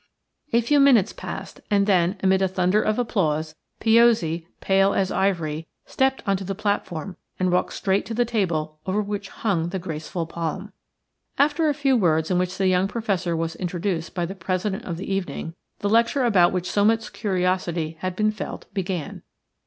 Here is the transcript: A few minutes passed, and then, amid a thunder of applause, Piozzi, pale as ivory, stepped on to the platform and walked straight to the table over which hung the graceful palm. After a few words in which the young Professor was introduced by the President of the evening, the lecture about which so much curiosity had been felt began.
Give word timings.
A 0.51 0.61
few 0.61 0.79
minutes 0.79 1.13
passed, 1.13 1.59
and 1.69 1.85
then, 1.85 2.17
amid 2.23 2.41
a 2.41 2.47
thunder 2.47 2.81
of 2.81 2.97
applause, 2.97 3.53
Piozzi, 3.79 4.47
pale 4.59 4.95
as 4.95 5.11
ivory, 5.11 5.67
stepped 5.85 6.23
on 6.25 6.35
to 6.37 6.43
the 6.43 6.55
platform 6.55 7.17
and 7.39 7.51
walked 7.51 7.73
straight 7.73 8.03
to 8.07 8.15
the 8.15 8.25
table 8.25 8.79
over 8.87 8.99
which 8.99 9.29
hung 9.29 9.69
the 9.69 9.77
graceful 9.77 10.25
palm. 10.25 10.73
After 11.37 11.69
a 11.69 11.75
few 11.75 11.95
words 11.95 12.31
in 12.31 12.39
which 12.39 12.57
the 12.57 12.65
young 12.67 12.87
Professor 12.87 13.37
was 13.37 13.55
introduced 13.57 14.15
by 14.15 14.25
the 14.25 14.33
President 14.33 14.85
of 14.85 14.97
the 14.97 15.05
evening, 15.13 15.53
the 15.81 15.87
lecture 15.89 16.23
about 16.23 16.51
which 16.51 16.71
so 16.71 16.83
much 16.83 17.13
curiosity 17.13 17.97
had 17.99 18.15
been 18.15 18.31
felt 18.31 18.65
began. 18.73 19.21